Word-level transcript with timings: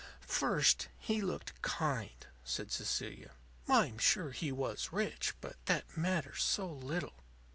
"First, 0.25 0.87
he 0.97 1.21
looked 1.21 1.61
kind," 1.61 2.25
said 2.43 2.71
Cecilia. 2.71 3.33
"I'm 3.67 3.99
sure 3.99 4.31
he 4.31 4.51
was 4.51 4.89
rich; 4.91 5.35
but 5.41 5.57
that 5.67 5.95
matters 5.95 6.41
so 6.41 6.67
little. 6.67 7.13